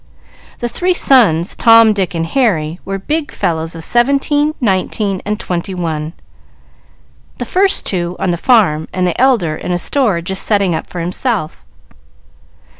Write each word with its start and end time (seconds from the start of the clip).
The 0.57 0.67
three 0.67 0.95
sons 0.95 1.55
Tom, 1.55 1.93
Dick, 1.93 2.15
and 2.15 2.25
Harry 2.25 2.79
were 2.83 2.97
big 2.97 3.31
fellows 3.31 3.75
of 3.75 3.83
seventeen, 3.83 4.55
nineteen, 4.59 5.21
and 5.25 5.39
twenty 5.39 5.75
one; 5.75 6.13
the 7.37 7.45
first 7.45 7.85
two 7.85 8.15
on 8.17 8.31
the 8.31 8.35
farm, 8.35 8.87
and 8.91 9.05
the 9.05 9.21
elder 9.21 9.55
in 9.55 9.71
a 9.71 9.77
store 9.77 10.19
just 10.19 10.43
setting 10.47 10.73
up 10.73 10.87
for 10.87 11.01
himself. 11.01 11.63